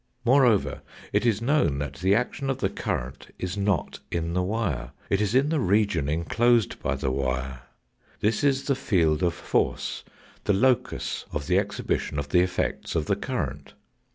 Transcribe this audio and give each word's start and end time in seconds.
Moreover, 0.25 0.81
it 1.13 1.27
is 1.27 1.43
known 1.43 1.77
that 1.77 1.97
the 1.97 2.15
action 2.15 2.49
of 2.49 2.57
the 2.57 2.71
current 2.71 3.27
is 3.37 3.55
not 3.55 3.99
in 4.11 4.33
the 4.33 4.41
wire. 4.41 4.93
It 5.11 5.21
is 5.21 5.35
in 5.35 5.49
the 5.49 5.59
region 5.59 6.09
enclosed 6.09 6.81
by 6.81 6.95
the 6.95 7.11
wire, 7.11 7.61
this 8.19 8.43
is 8.43 8.63
the 8.63 8.73
field 8.73 9.21
of 9.21 9.35
force, 9.35 10.03
the 10.45 10.53
locus 10.53 11.25
of 11.31 11.45
the 11.45 11.59
exhibition 11.59 12.17
of 12.17 12.29
the 12.29 12.39
effects 12.41 12.95
of 12.95 13.05
the 13.05 13.15
current. 13.15 13.75